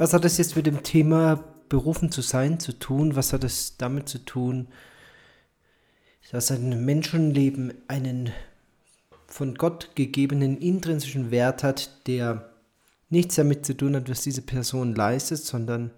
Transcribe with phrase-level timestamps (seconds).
[0.00, 3.16] was hat das jetzt mit dem Thema berufen zu sein zu tun?
[3.16, 4.68] Was hat es damit zu tun,
[6.32, 8.30] dass ein Menschenleben einen
[9.26, 12.50] von Gott gegebenen intrinsischen Wert hat, der
[13.10, 15.90] nichts damit zu tun hat, was diese Person leistet, sondern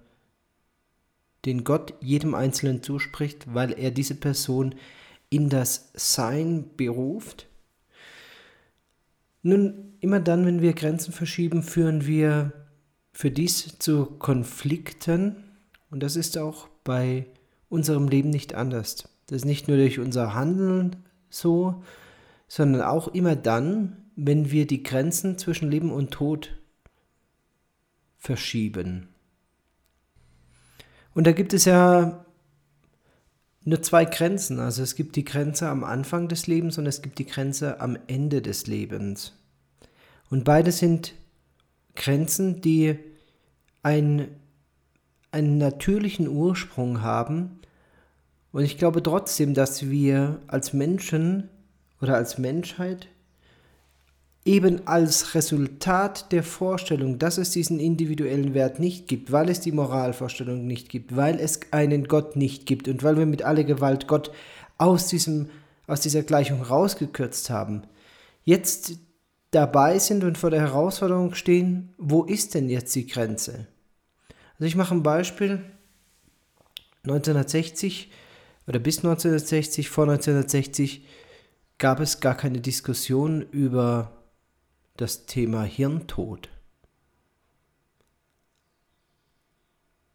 [1.45, 4.75] den Gott jedem Einzelnen zuspricht, weil er diese Person
[5.31, 7.47] in das Sein beruft.
[9.43, 12.62] Nun, immer dann, wenn wir Grenzen verschieben, führen wir
[13.23, 15.45] für dies zu Konflikten
[15.93, 17.27] und das ist auch bei
[17.69, 19.09] unserem Leben nicht anders.
[19.29, 20.97] Das ist nicht nur durch unser Handeln
[21.31, 21.85] so,
[22.49, 26.59] sondern auch immer dann, wenn wir die Grenzen zwischen Leben und Tod
[28.19, 29.07] verschieben.
[31.15, 32.27] Und da gibt es ja
[33.63, 34.59] nur zwei Grenzen.
[34.59, 37.97] Also es gibt die Grenze am Anfang des Lebens und es gibt die Grenze am
[38.09, 39.39] Ende des Lebens.
[40.29, 41.15] Und beide sind
[41.95, 43.12] Grenzen, die
[43.83, 44.29] ein,
[45.31, 47.61] einen natürlichen Ursprung haben.
[48.53, 51.49] Und ich glaube trotzdem, dass wir als Menschen
[52.01, 53.09] oder als Menschheit
[54.45, 59.73] eben als Resultat der Vorstellung, dass es diesen individuellen Wert nicht gibt, weil es die
[59.73, 64.09] Moralvorstellung nicht gibt, weil es einen Gott nicht gibt und weil wir mit aller Gewalt
[64.09, 64.33] Gott
[64.79, 65.49] aus, diesem,
[65.87, 67.83] aus dieser Gleichung rausgekürzt haben,
[68.45, 68.95] jetzt
[69.53, 73.69] dabei sind und vor der Herausforderung stehen, wo ist denn jetzt die Grenze?
[74.63, 75.61] Also ich mache ein Beispiel.
[77.03, 78.13] 1960
[78.69, 81.05] oder bis 1960, vor 1960
[81.79, 84.23] gab es gar keine Diskussion über
[84.97, 86.49] das Thema Hirntod.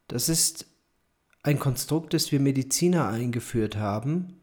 [0.06, 0.64] Das ist
[1.42, 4.40] ein Konstrukt, das wir Mediziner eingeführt haben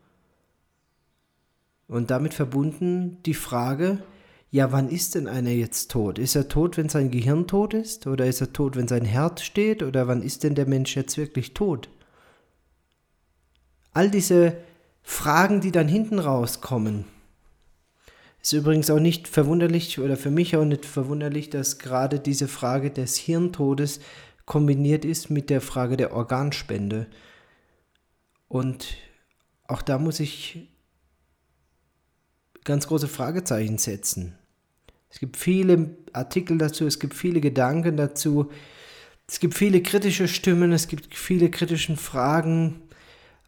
[1.88, 4.04] und damit verbunden die Frage,
[4.56, 6.18] ja, wann ist denn einer jetzt tot?
[6.18, 8.08] Ist er tot, wenn sein Gehirn tot ist?
[8.08, 9.84] Oder ist er tot, wenn sein Herz steht?
[9.84, 11.90] Oder wann ist denn der Mensch jetzt wirklich tot?
[13.92, 14.56] All diese
[15.04, 17.04] Fragen, die dann hinten rauskommen,
[18.42, 22.92] ist übrigens auch nicht verwunderlich oder für mich auch nicht verwunderlich, dass gerade diese Frage
[22.92, 24.00] des Hirntodes
[24.46, 27.08] kombiniert ist mit der Frage der Organspende.
[28.48, 28.96] Und
[29.68, 30.70] auch da muss ich
[32.64, 34.38] ganz große Fragezeichen setzen.
[35.16, 38.50] Es gibt viele Artikel dazu, es gibt viele Gedanken dazu,
[39.30, 42.82] es gibt viele kritische Stimmen, es gibt viele kritische Fragen.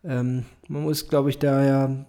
[0.02, 2.06] Ähm, man muss, glaube ich, da ja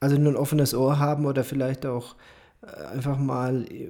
[0.00, 2.16] also nur ein offenes Ohr haben oder vielleicht auch
[2.60, 3.88] äh, einfach mal äh,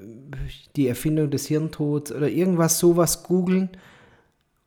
[0.77, 3.71] die Erfindung des Hirntods oder irgendwas sowas googeln,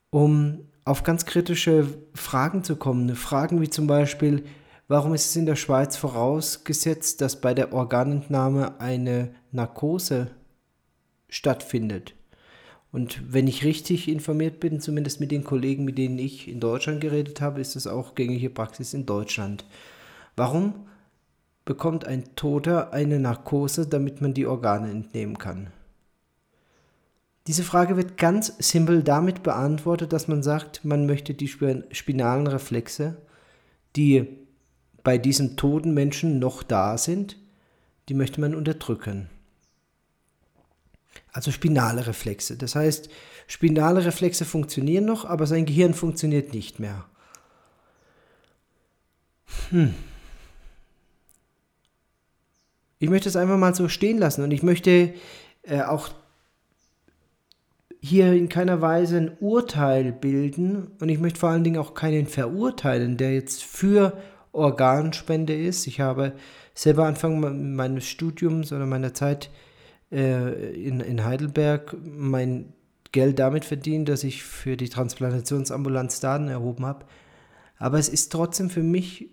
[0.09, 3.16] um auf ganz kritische Fragen zu kommen.
[3.16, 4.44] Fragen wie zum Beispiel,
[4.88, 10.32] warum ist es in der Schweiz vorausgesetzt, dass bei der Organentnahme eine Narkose
[11.30, 12.16] stattfindet?
[12.92, 17.02] Und wenn ich richtig informiert bin, zumindest mit den Kollegen, mit denen ich in Deutschland
[17.02, 19.64] geredet habe, ist das auch gängige Praxis in Deutschland.
[20.36, 20.88] Warum
[21.66, 25.68] bekommt ein Toter eine Narkose, damit man die Organe entnehmen kann?
[27.46, 33.18] Diese Frage wird ganz simpel damit beantwortet, dass man sagt, man möchte die spinalen Reflexe,
[33.96, 34.28] die
[35.04, 37.38] bei diesem toten Menschen noch da sind,
[38.08, 39.30] die möchte man unterdrücken.
[41.32, 42.58] Also spinale Reflexe.
[42.58, 43.10] Das heißt,
[43.48, 47.06] spinale Reflexe funktionieren noch, aber sein Gehirn funktioniert nicht mehr.
[49.70, 49.94] Hm.
[53.00, 55.14] Ich möchte es einfach mal so stehen lassen und ich möchte
[55.64, 56.10] äh, auch
[58.02, 62.28] hier in keiner Weise ein Urteil bilden und ich möchte vor allen Dingen auch keinen
[62.28, 64.18] verurteilen, der jetzt für
[64.52, 65.86] Organspende ist.
[65.88, 66.34] Ich habe
[66.74, 69.50] selber Anfang meines Studiums oder meiner Zeit
[70.12, 72.74] äh, in, in Heidelberg mein
[73.12, 77.06] Geld damit verdient, dass ich für die Transplantationsambulanz Daten erhoben habe.
[77.78, 79.30] Aber es ist trotzdem für mich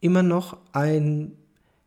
[0.00, 1.32] immer noch ein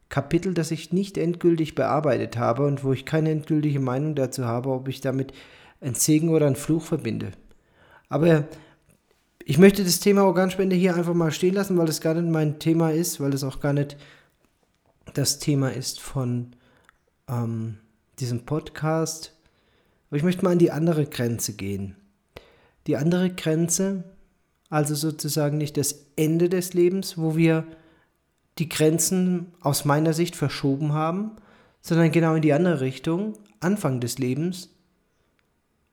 [0.09, 4.69] Kapitel, das ich nicht endgültig bearbeitet habe und wo ich keine endgültige Meinung dazu habe,
[4.69, 5.33] ob ich damit
[5.81, 7.31] ein Segen oder ein Fluch verbinde.
[8.09, 8.47] Aber
[9.45, 12.59] ich möchte das Thema Organspende hier einfach mal stehen lassen, weil es gar nicht mein
[12.59, 13.97] Thema ist, weil es auch gar nicht
[15.13, 16.51] das Thema ist von
[17.27, 17.77] ähm,
[18.19, 19.35] diesem Podcast.
[20.09, 21.95] Aber ich möchte mal an die andere Grenze gehen.
[22.87, 24.03] Die andere Grenze,
[24.69, 27.65] also sozusagen nicht das Ende des Lebens, wo wir
[28.57, 31.31] die Grenzen aus meiner Sicht verschoben haben,
[31.81, 34.69] sondern genau in die andere Richtung, Anfang des Lebens,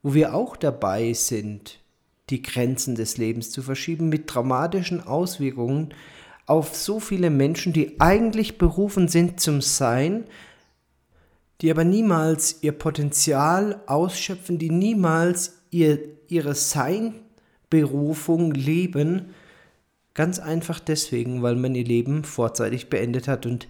[0.02, 1.80] wo wir auch dabei sind,
[2.30, 5.94] die Grenzen des Lebens zu verschieben mit dramatischen Auswirkungen
[6.46, 10.24] auf so viele Menschen, die eigentlich berufen sind zum Sein,
[11.60, 19.34] die aber niemals ihr Potenzial ausschöpfen, die niemals ihr, ihre Sein-Berufung leben,
[20.14, 23.46] ganz einfach deswegen, weil man ihr Leben vorzeitig beendet hat.
[23.46, 23.68] Und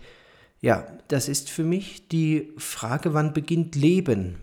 [0.60, 4.36] ja, das ist für mich die Frage, wann beginnt Leben?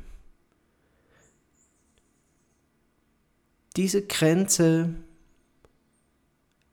[3.75, 4.93] Diese Grenze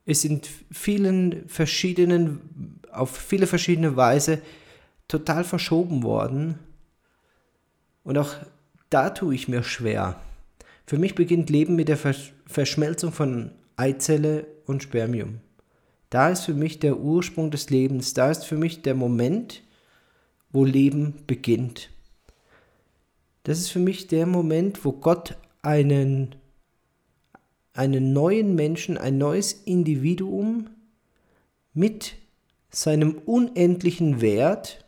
[0.04, 0.40] ist in
[0.70, 4.42] vielen verschiedenen, auf viele verschiedene Weise
[5.10, 6.58] total verschoben worden.
[8.04, 8.34] Und auch
[8.88, 10.16] da tue ich mir schwer.
[10.86, 11.98] Für mich beginnt Leben mit der
[12.46, 15.40] Verschmelzung von Eizelle und Spermium.
[16.10, 19.62] Da ist für mich der Ursprung des Lebens, da ist für mich der Moment,
[20.50, 21.90] wo Leben beginnt.
[23.44, 26.34] Das ist für mich der Moment, wo Gott einen,
[27.72, 30.70] einen neuen Menschen, ein neues Individuum
[31.72, 32.16] mit
[32.70, 34.79] seinem unendlichen Wert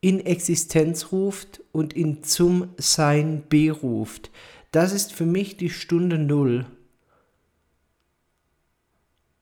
[0.00, 4.30] in Existenz ruft und ihn zum Sein beruft.
[4.72, 6.66] Das ist für mich die Stunde Null.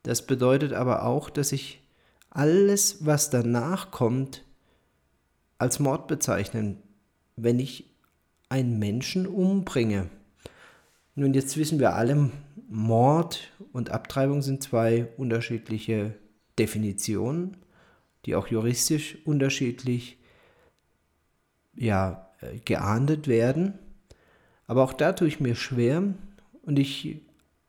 [0.03, 1.83] Das bedeutet aber auch, dass ich
[2.31, 4.45] alles, was danach kommt,
[5.59, 6.79] als Mord bezeichnen,
[7.37, 7.85] wenn ich
[8.49, 10.09] einen Menschen umbringe.
[11.15, 12.31] Nun, jetzt wissen wir alle,
[12.69, 16.15] Mord und Abtreibung sind zwei unterschiedliche
[16.59, 17.57] Definitionen,
[18.25, 20.19] die auch juristisch unterschiedlich
[21.79, 23.79] ja, äh, geahndet werden.
[24.67, 26.03] Aber auch da tue ich mir schwer
[26.63, 27.23] und ich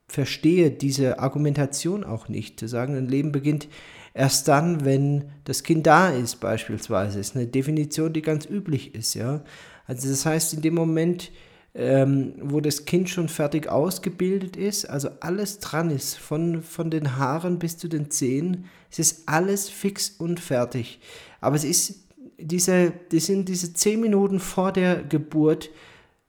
[0.07, 2.59] verstehe diese Argumentation auch nicht.
[2.59, 3.69] Zu sagen, ein Leben beginnt
[4.13, 7.19] erst dann, wenn das Kind da ist, beispielsweise.
[7.19, 9.43] Das ist eine Definition, die ganz üblich ist, ja.
[9.85, 11.31] Also das heißt, in dem Moment,
[11.73, 17.17] ähm, wo das Kind schon fertig ausgebildet ist, also alles dran ist, von, von den
[17.17, 20.99] Haaren bis zu den Zehen, es ist alles fix und fertig.
[21.39, 22.08] Aber es ist
[22.41, 25.69] diese, die sind diese zehn Minuten vor der Geburt,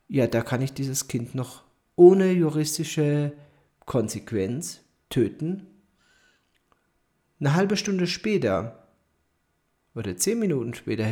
[0.09, 1.63] ja, da kann ich dieses Kind noch
[1.97, 3.33] ohne juristische
[3.87, 5.67] Konsequenz töten.
[7.39, 8.87] Eine halbe Stunde später
[9.95, 11.07] oder zehn Minuten später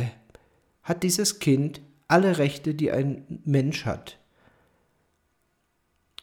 [0.83, 4.17] hat dieses Kind alle Rechte, die ein Mensch hat.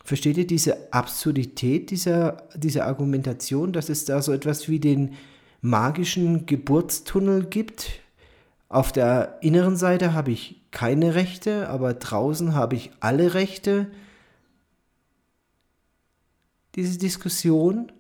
[0.02, 5.14] Versteht ihr diese Absurdität dieser, dieser Argumentation, dass es da so etwas wie den
[5.60, 8.00] magischen Geburtstunnel gibt,
[8.68, 13.90] auf der inneren Seite habe ich keine Rechte, aber draußen habe ich alle Rechte.
[16.74, 17.92] Diese Diskussion,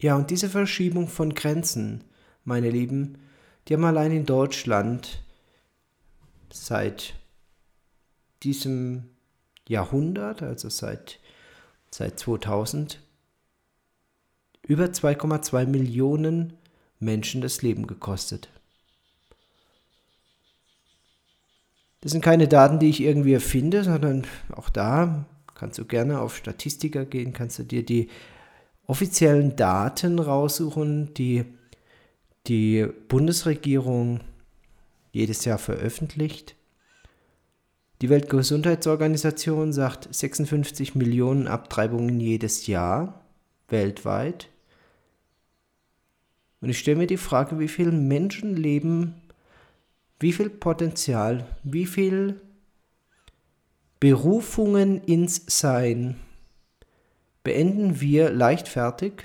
[0.00, 2.04] ja, und diese Verschiebung von Grenzen,
[2.44, 3.18] meine Lieben,
[3.68, 5.22] die haben allein in Deutschland
[6.50, 7.14] seit
[8.42, 9.10] diesem
[9.68, 11.20] Jahrhundert, also seit,
[11.90, 13.00] seit 2000,
[14.66, 16.54] über 2,2 Millionen
[16.98, 18.48] Menschen das Leben gekostet.
[22.00, 26.36] Das sind keine Daten, die ich irgendwie erfinde, sondern auch da kannst du gerne auf
[26.36, 28.08] Statistiker gehen, kannst du dir die
[28.86, 31.44] offiziellen Daten raussuchen, die
[32.46, 34.20] die Bundesregierung
[35.12, 36.56] jedes Jahr veröffentlicht.
[38.00, 43.20] Die Weltgesundheitsorganisation sagt 56 Millionen Abtreibungen jedes Jahr
[43.68, 44.48] weltweit.
[46.62, 49.14] Und ich stelle mir die Frage, wie viele Menschenleben
[50.20, 52.40] wie viel Potenzial, wie viel
[53.98, 56.16] Berufungen ins Sein
[57.42, 59.24] beenden wir leichtfertig?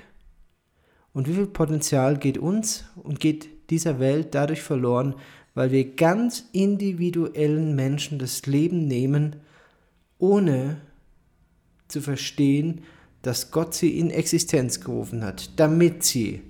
[1.12, 5.14] Und wie viel Potenzial geht uns und geht dieser Welt dadurch verloren,
[5.54, 9.36] weil wir ganz individuellen Menschen das Leben nehmen,
[10.18, 10.78] ohne
[11.88, 12.82] zu verstehen,
[13.22, 16.42] dass Gott sie in Existenz gerufen hat, damit sie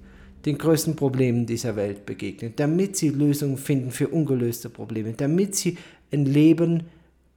[0.46, 5.76] den größten Problemen dieser Welt begegnen, damit sie Lösungen finden für ungelöste Probleme, damit sie
[6.12, 6.84] ein Leben,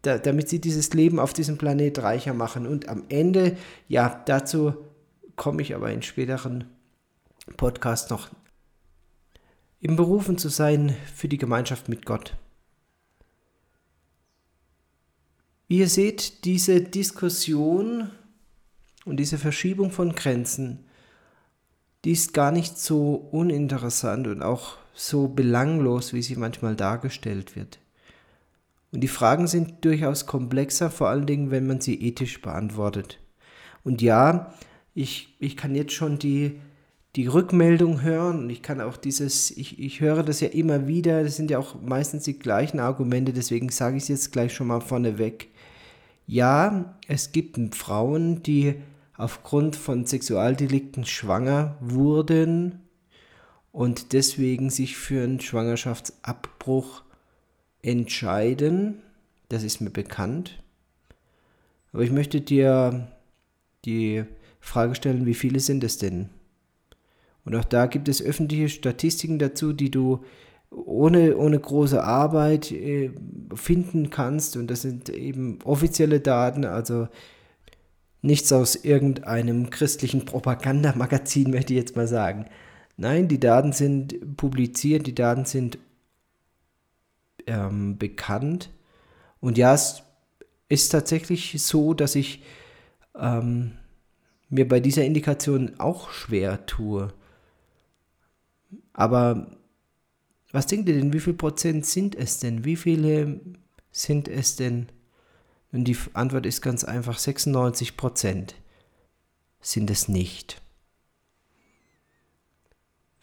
[0.03, 2.67] da, damit sie dieses Leben auf diesem Planet reicher machen.
[2.67, 4.73] Und am Ende, ja, dazu
[5.35, 6.65] komme ich aber in späteren
[7.57, 8.29] Podcasts noch,
[9.81, 12.37] im Berufen zu sein für die Gemeinschaft mit Gott.
[15.67, 18.11] Wie ihr seht, diese Diskussion
[19.05, 20.85] und diese Verschiebung von Grenzen
[22.05, 27.79] die ist gar nicht so uninteressant und auch so belanglos, wie sie manchmal dargestellt wird.
[28.91, 33.19] Und die Fragen sind durchaus komplexer, vor allen Dingen, wenn man sie ethisch beantwortet.
[33.83, 34.53] Und ja,
[34.95, 36.59] ich, ich kann jetzt schon die,
[37.15, 41.23] die Rückmeldung hören und ich kann auch dieses, ich, ich höre das ja immer wieder,
[41.23, 44.67] das sind ja auch meistens die gleichen Argumente, deswegen sage ich es jetzt gleich schon
[44.67, 45.49] mal vorneweg.
[46.27, 48.75] Ja, es gibt Frauen, die
[49.19, 52.79] aufgrund von Sexualdelikten schwanger wurden
[53.73, 57.03] und deswegen sich für einen Schwangerschaftsabbruch
[57.81, 59.01] entscheiden.
[59.49, 60.63] Das ist mir bekannt.
[61.91, 63.09] Aber ich möchte dir
[63.83, 64.23] die
[64.61, 66.29] Frage stellen, wie viele sind es denn?
[67.43, 70.23] Und auch da gibt es öffentliche Statistiken dazu, die du
[70.71, 73.11] ohne, ohne große Arbeit äh,
[73.53, 74.55] finden kannst.
[74.55, 77.09] Und das sind eben offizielle Daten, also
[78.21, 82.45] nichts aus irgendeinem christlichen Propagandamagazin, möchte ich jetzt mal sagen.
[82.97, 85.77] Nein, die Daten sind publiziert, die Daten sind
[87.47, 88.71] ähm, bekannt.
[89.39, 90.03] Und ja, es
[90.67, 92.43] ist tatsächlich so, dass ich
[93.15, 93.71] ähm,
[94.49, 97.13] mir bei dieser Indikation auch schwer tue.
[98.93, 99.57] Aber
[100.51, 102.65] was denkt ihr denn, wie viel Prozent sind es denn?
[102.65, 103.39] Wie viele
[103.91, 104.87] sind es denn?
[105.71, 108.55] Und die Antwort ist ganz einfach, 96 Prozent
[109.61, 110.61] sind es nicht.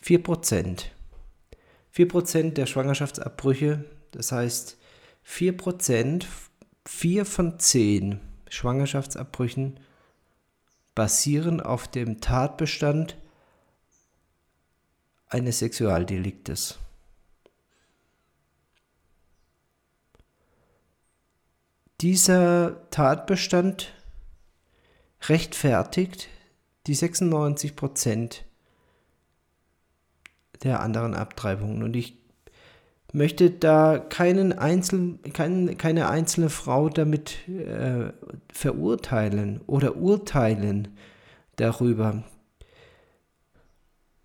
[0.00, 0.92] 4 Prozent.
[1.90, 4.76] 4 Prozent der Schwangerschaftsabbrüche, das heißt
[5.22, 6.28] 4 Prozent,
[6.84, 9.80] 4 von 10 Schwangerschaftsabbrüchen
[10.94, 13.16] basieren auf dem Tatbestand
[15.28, 16.78] eines Sexualdeliktes.
[22.00, 23.92] Dieser Tatbestand
[25.22, 26.28] rechtfertigt
[26.86, 28.44] die 96 Prozent
[30.62, 31.82] der anderen Abtreibungen.
[31.82, 32.18] Und ich
[33.12, 38.12] möchte da keinen Einzel, kein, keine einzelne Frau damit äh,
[38.52, 40.88] verurteilen oder urteilen
[41.56, 42.24] darüber.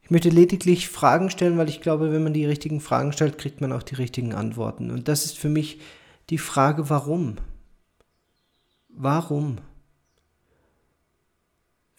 [0.03, 3.61] Ich möchte lediglich Fragen stellen, weil ich glaube, wenn man die richtigen Fragen stellt, kriegt
[3.61, 4.91] man auch die richtigen Antworten.
[4.91, 5.79] Und das ist für mich
[6.29, 7.37] die Frage, warum?
[8.93, 9.60] Warum?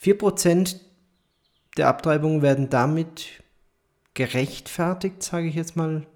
[0.01, 0.77] 4%
[1.77, 3.43] der Abtreibungen werden damit
[4.15, 6.07] gerechtfertigt, sage ich jetzt mal,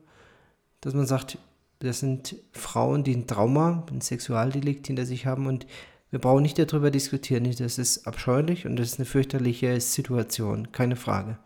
[0.80, 1.38] dass man sagt,
[1.78, 5.66] das sind Frauen, die ein Trauma, ein Sexualdelikt hinter sich haben und
[6.11, 7.50] wir brauchen nicht darüber diskutieren.
[7.59, 11.38] Das ist abscheulich und das ist eine fürchterliche Situation, keine Frage.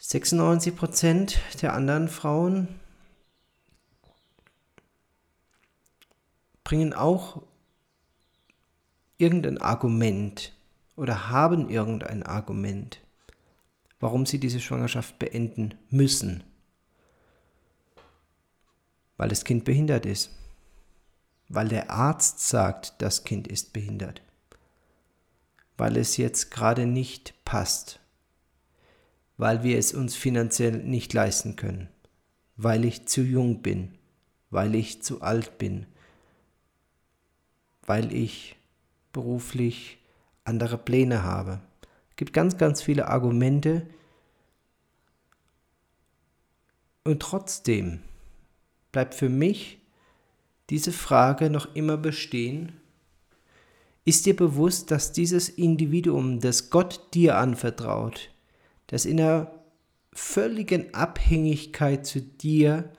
[0.00, 2.68] 96% der anderen Frauen
[6.64, 7.42] bringen auch
[9.18, 10.52] irgendein Argument
[10.96, 13.00] oder haben irgendein Argument,
[14.00, 16.42] warum sie diese Schwangerschaft beenden müssen.
[19.16, 20.30] Weil das Kind behindert ist.
[21.48, 24.22] Weil der Arzt sagt, das Kind ist behindert.
[25.76, 28.00] Weil es jetzt gerade nicht passt
[29.36, 31.88] weil wir es uns finanziell nicht leisten können,
[32.56, 33.98] weil ich zu jung bin,
[34.50, 35.86] weil ich zu alt bin,
[37.86, 38.56] weil ich
[39.12, 39.98] beruflich
[40.44, 41.60] andere Pläne habe.
[42.10, 43.86] Es gibt ganz, ganz viele Argumente
[47.04, 48.00] und trotzdem
[48.92, 49.78] bleibt für mich
[50.70, 52.72] diese Frage noch immer bestehen.
[54.04, 58.30] Ist dir bewusst, dass dieses Individuum, das Gott dir anvertraut,
[58.86, 59.50] das in einer
[60.12, 62.92] völligen Abhängigkeit zu dir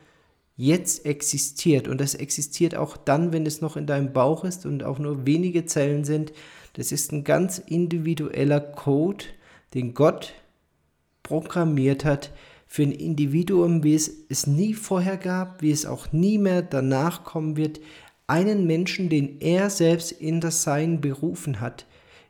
[0.56, 1.88] jetzt existiert.
[1.88, 5.26] Und das existiert auch dann, wenn es noch in deinem Bauch ist und auch nur
[5.26, 6.34] wenige Zellen sind.
[6.74, 9.26] Das ist ein ganz individueller Code,
[9.74, 10.34] den Gott
[11.24, 12.32] programmiert hat
[12.68, 17.24] für ein Individuum, wie es es nie vorher gab, wie es auch nie mehr danach
[17.24, 17.80] kommen wird.
[18.28, 21.86] Einen Menschen, den er selbst in das Sein berufen hat,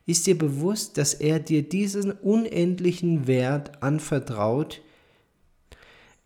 [0.05, 4.81] ist dir bewusst, dass er dir diesen unendlichen Wert anvertraut?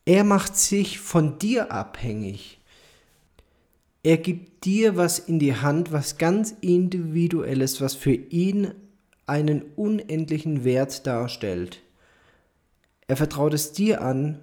[0.09, 2.59] Er macht sich von dir abhängig.
[4.01, 8.73] Er gibt dir was in die Hand, was ganz individuelles, was für ihn
[9.27, 11.83] einen unendlichen Wert darstellt.
[13.05, 14.39] Er vertraut es dir an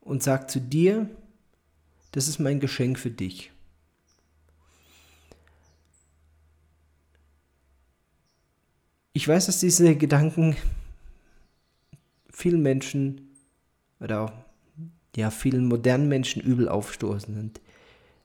[0.00, 1.08] und sagt zu dir,
[2.10, 3.52] das ist mein Geschenk für dich.
[9.12, 10.56] Ich weiß, dass diese Gedanken
[12.32, 13.30] vielen Menschen
[14.04, 14.32] oder
[15.16, 17.60] ja, vielen modernen Menschen übel aufstoßen und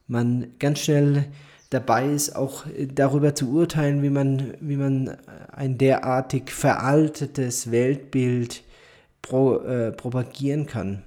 [0.08, 1.26] man ganz schnell
[1.70, 5.18] dabei ist, auch darüber zu urteilen, wie man, wie man
[5.52, 8.64] ein derartig veraltetes Weltbild
[9.22, 11.04] pro, äh, propagieren kann.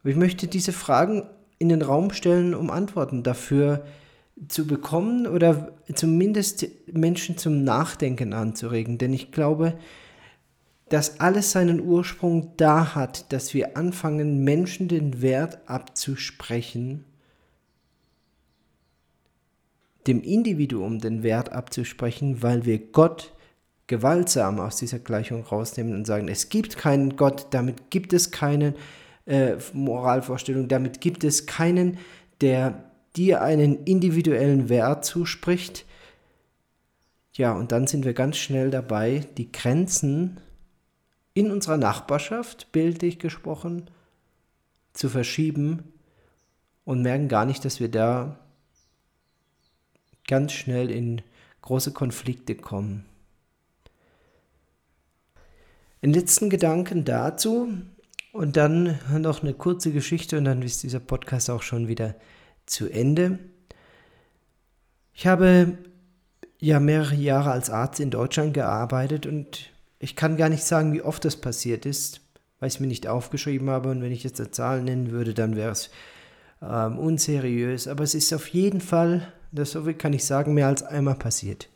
[0.00, 1.24] Aber ich möchte diese Fragen
[1.58, 3.84] in den Raum stellen, um Antworten dafür
[4.48, 8.98] zu bekommen oder zumindest Menschen zum Nachdenken anzuregen.
[8.98, 9.74] Denn ich glaube,
[10.88, 17.04] dass alles seinen Ursprung da hat, dass wir anfangen, Menschen den Wert abzusprechen,
[20.06, 23.32] dem Individuum den Wert abzusprechen, weil wir Gott
[23.88, 28.74] gewaltsam aus dieser Gleichung rausnehmen und sagen, es gibt keinen Gott, damit gibt es keine
[29.26, 31.98] äh, Moralvorstellung, damit gibt es keinen,
[32.40, 32.84] der
[33.16, 35.84] dir einen individuellen Wert zuspricht.
[37.34, 40.38] Ja, und dann sind wir ganz schnell dabei, die Grenzen
[41.36, 43.90] in unserer Nachbarschaft, bildlich gesprochen,
[44.94, 45.92] zu verschieben
[46.86, 48.38] und merken gar nicht, dass wir da
[50.26, 51.20] ganz schnell in
[51.60, 53.04] große Konflikte kommen.
[56.00, 57.68] Einen letzten Gedanken dazu
[58.32, 62.14] und dann noch eine kurze Geschichte und dann ist dieser Podcast auch schon wieder
[62.64, 63.38] zu Ende.
[65.12, 65.76] Ich habe
[66.60, 71.02] ja mehrere Jahre als Arzt in Deutschland gearbeitet und ich kann gar nicht sagen, wie
[71.02, 72.20] oft das passiert ist,
[72.60, 75.34] weil ich es mir nicht aufgeschrieben habe und wenn ich jetzt eine Zahl nennen würde,
[75.34, 75.90] dann wäre es
[76.62, 77.88] ähm, unseriös.
[77.88, 81.16] Aber es ist auf jeden Fall, das so viel kann ich sagen, mehr als einmal
[81.16, 81.68] passiert.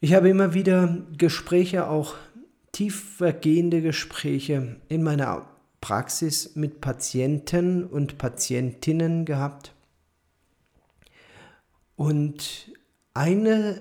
[0.00, 2.14] Ich habe immer wieder Gespräche, auch
[2.72, 5.46] tiefergehende Gespräche in meiner
[5.80, 9.72] Praxis mit Patienten und Patientinnen gehabt.
[11.96, 12.70] Und
[13.14, 13.80] eine,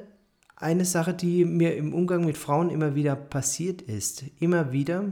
[0.56, 5.12] eine Sache, die mir im Umgang mit Frauen immer wieder passiert ist, immer wieder,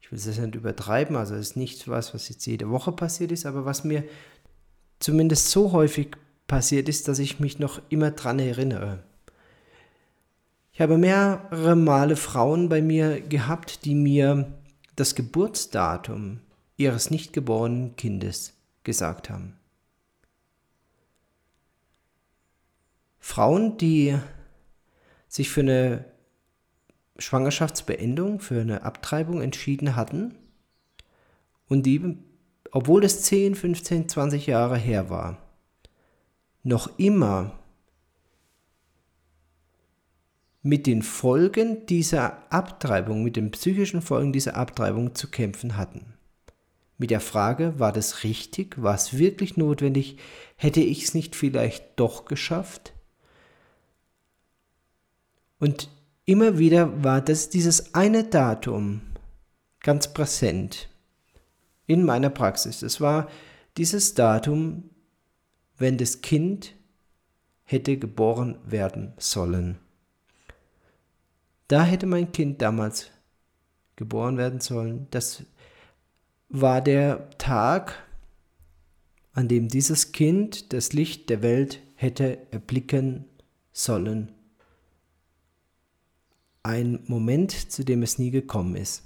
[0.00, 3.32] ich will es nicht übertreiben, also es ist nicht was, was jetzt jede Woche passiert
[3.32, 4.04] ist, aber was mir
[5.00, 9.02] zumindest so häufig passiert ist, dass ich mich noch immer dran erinnere.
[10.72, 14.52] Ich habe mehrere Male Frauen bei mir gehabt, die mir
[14.94, 16.40] das Geburtsdatum
[16.76, 18.52] ihres nicht geborenen Kindes
[18.84, 19.54] gesagt haben.
[23.18, 24.16] Frauen, die
[25.36, 26.06] sich für eine
[27.18, 30.34] Schwangerschaftsbeendung, für eine Abtreibung entschieden hatten
[31.68, 32.16] und die,
[32.70, 35.38] obwohl es 10, 15, 20 Jahre her war,
[36.62, 37.58] noch immer
[40.62, 46.14] mit den Folgen dieser Abtreibung, mit den psychischen Folgen dieser Abtreibung zu kämpfen hatten.
[46.96, 50.16] Mit der Frage, war das richtig, war es wirklich notwendig,
[50.56, 52.95] hätte ich es nicht vielleicht doch geschafft?
[55.58, 55.90] Und
[56.24, 59.02] immer wieder war das dieses eine Datum
[59.80, 60.88] ganz präsent
[61.86, 62.82] in meiner Praxis.
[62.82, 63.28] Es war
[63.76, 64.90] dieses Datum,
[65.78, 66.74] wenn das Kind
[67.64, 69.78] hätte geboren werden sollen.
[71.68, 73.10] Da hätte mein Kind damals
[73.96, 75.08] geboren werden sollen.
[75.10, 75.44] Das
[76.48, 77.94] war der Tag,
[79.32, 83.24] an dem dieses Kind das Licht der Welt hätte erblicken
[83.72, 84.32] sollen.
[86.66, 89.04] Ein Moment, zu dem es nie gekommen ist.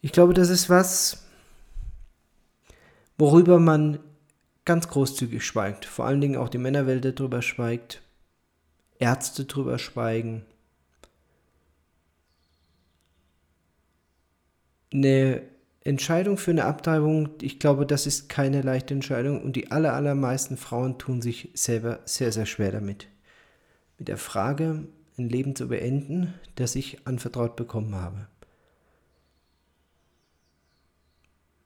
[0.00, 1.26] Ich glaube, das ist was,
[3.18, 3.98] worüber man
[4.64, 5.84] ganz großzügig schweigt.
[5.84, 8.00] Vor allen Dingen auch die Männerwelt darüber schweigt,
[8.98, 10.46] Ärzte darüber schweigen.
[14.94, 15.42] Eine
[15.84, 20.56] Entscheidung für eine Abtreibung, ich glaube, das ist keine leichte Entscheidung und die aller, allermeisten
[20.56, 23.08] Frauen tun sich selber sehr, sehr schwer damit.
[23.98, 24.86] Mit der Frage,
[25.18, 28.26] ein Leben zu beenden, das ich anvertraut bekommen habe.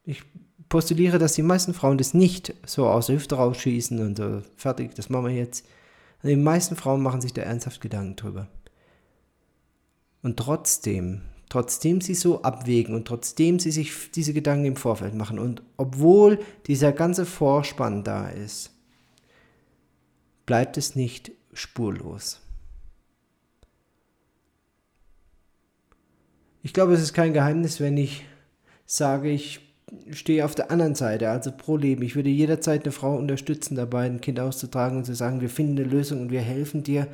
[0.05, 0.25] Ich
[0.69, 4.95] postuliere, dass die meisten Frauen das nicht so aus der Hüfte rausschießen und so, fertig,
[4.95, 5.65] das machen wir jetzt.
[6.25, 8.49] Die meisten Frauen machen sich da ernsthaft Gedanken drüber.
[10.23, 15.39] Und trotzdem, trotzdem sie so abwägen und trotzdem sie sich diese Gedanken im Vorfeld machen
[15.39, 18.71] und obwohl dieser ganze Vorspann da ist,
[20.47, 22.41] bleibt es nicht spurlos.
[26.63, 28.27] Ich glaube, es ist kein Geheimnis, wenn ich
[28.85, 29.61] sage, ich
[30.11, 32.03] stehe auf der anderen Seite, also pro Leben.
[32.03, 35.79] Ich würde jederzeit eine Frau unterstützen dabei, ein Kind auszutragen und zu sagen, wir finden
[35.79, 37.09] eine Lösung und wir helfen dir.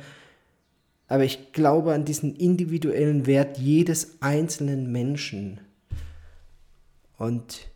[1.07, 5.59] Aber ich glaube an diesen individuellen Wert jedes einzelnen Menschen.
[7.17, 7.67] Und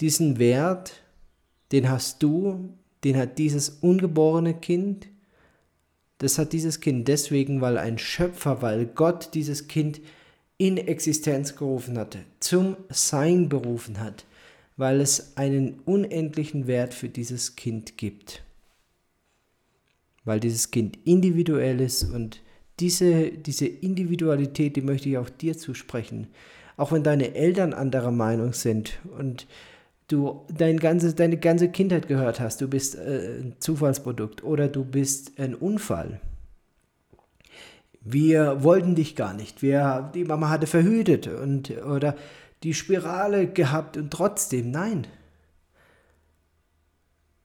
[0.00, 0.92] diesen Wert,
[1.72, 2.74] den hast du,
[3.04, 5.08] den hat dieses ungeborene Kind.
[6.18, 10.00] Das hat dieses Kind deswegen, weil ein Schöpfer, weil Gott dieses Kind
[10.58, 14.24] in Existenz gerufen hat, zum Sein berufen hat,
[14.76, 18.42] weil es einen unendlichen Wert für dieses Kind gibt.
[20.28, 22.40] Weil dieses Kind individuell ist und
[22.78, 26.28] diese, diese Individualität, die möchte ich auch dir zusprechen.
[26.76, 29.48] Auch wenn deine Eltern anderer Meinung sind und
[30.06, 34.84] du dein ganze, deine ganze Kindheit gehört hast, du bist äh, ein Zufallsprodukt oder du
[34.84, 36.20] bist ein Unfall
[38.12, 42.16] wir wollten dich gar nicht, wir, die Mama hatte verhütet und, oder
[42.62, 45.06] die Spirale gehabt und trotzdem, nein.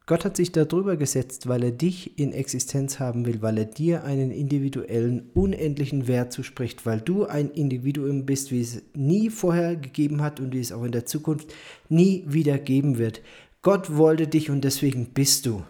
[0.06, 4.04] Gott hat sich darüber gesetzt, weil er dich in Existenz haben will, weil er dir
[4.04, 10.22] einen individuellen, unendlichen Wert zuspricht, weil du ein Individuum bist, wie es nie vorher gegeben
[10.22, 11.54] hat und wie es auch in der Zukunft
[11.88, 13.22] nie wieder geben wird.
[13.62, 15.64] Gott wollte dich und deswegen bist du.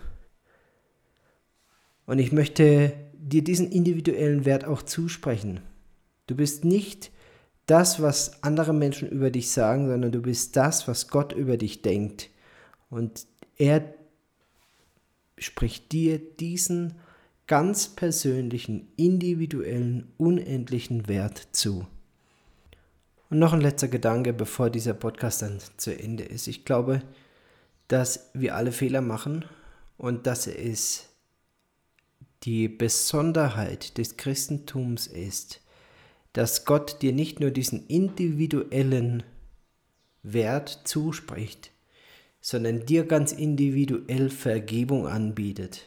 [2.08, 5.60] Und ich möchte dir diesen individuellen Wert auch zusprechen.
[6.26, 7.12] Du bist nicht
[7.67, 11.84] das, was andere Menschen über dich sagen, sondern du bist das, was Gott über dich
[11.84, 12.32] denkt.
[12.89, 13.93] Und er
[15.38, 16.96] spricht dir diesen
[17.48, 21.88] ganz persönlichen, individuellen, unendlichen Wert zu.
[23.30, 26.48] Und noch ein letzter Gedanke, bevor dieser Podcast dann zu Ende ist.
[26.48, 27.02] Ich glaube,
[27.88, 29.46] dass wir alle Fehler machen
[29.98, 31.10] und dass es
[32.43, 35.62] die Besonderheit des Christentums ist,
[36.34, 39.24] dass Gott dir nicht nur diesen individuellen
[40.24, 41.72] Wert zuspricht,
[42.43, 45.86] sondern dir ganz individuell Vergebung anbietet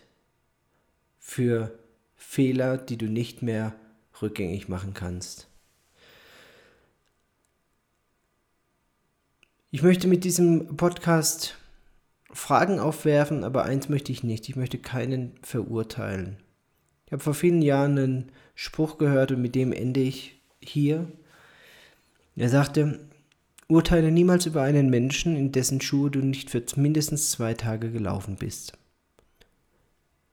[1.18, 1.78] für
[2.16, 3.76] Fehler, die du nicht mehr
[4.22, 5.48] rückgängig machen kannst.
[9.70, 11.58] Ich möchte mit diesem Podcast
[12.32, 14.48] Fragen aufwerfen, aber eins möchte ich nicht.
[14.48, 16.38] Ich möchte keinen verurteilen.
[17.04, 21.06] Ich habe vor vielen Jahren einen Spruch gehört und mit dem ende ich hier.
[22.34, 23.06] Er sagte,
[23.68, 28.36] Urteile niemals über einen Menschen, in dessen Schuhe du nicht für mindestens zwei Tage gelaufen
[28.36, 28.74] bist.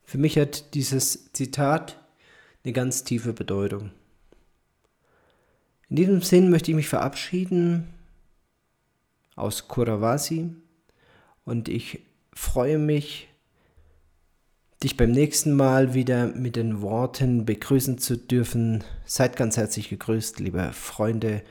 [0.03, 1.99] Für mich hat dieses Zitat
[2.63, 3.91] eine ganz tiefe Bedeutung.
[5.89, 7.87] In diesem Sinn möchte ich mich verabschieden
[9.35, 10.51] aus Kuravasi
[11.45, 11.99] und ich
[12.33, 13.27] freue mich,
[14.83, 18.83] dich beim nächsten Mal wieder mit den Worten begrüßen zu dürfen.
[19.05, 21.41] Seid ganz herzlich gegrüßt, liebe Freunde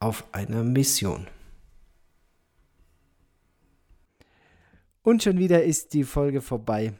[0.00, 1.26] auf einer Mission.
[5.02, 6.94] Und schon wieder ist die Folge vorbei.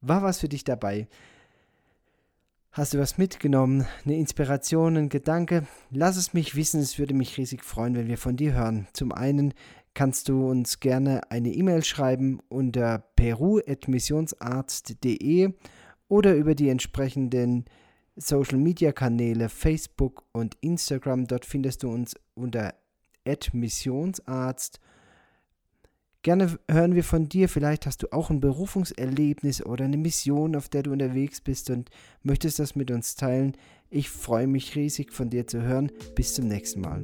[0.00, 1.08] War was für dich dabei?
[2.72, 3.86] Hast du was mitgenommen?
[4.04, 5.66] Eine Inspiration, ein Gedanke?
[5.90, 8.86] Lass es mich wissen, es würde mich riesig freuen, wenn wir von dir hören.
[8.92, 9.54] Zum einen
[9.94, 15.52] kannst du uns gerne eine E-Mail schreiben unter peru.missionsarzt.de
[16.08, 17.64] oder über die entsprechenden
[18.16, 21.26] Social Media Kanäle Facebook und Instagram.
[21.26, 22.74] Dort findest du uns unter
[23.52, 24.80] Missionsarzt.
[26.22, 27.48] Gerne hören wir von dir.
[27.48, 31.90] Vielleicht hast du auch ein Berufungserlebnis oder eine Mission, auf der du unterwegs bist und
[32.22, 33.56] möchtest das mit uns teilen.
[33.88, 35.90] Ich freue mich riesig von dir zu hören.
[36.14, 37.02] Bis zum nächsten Mal.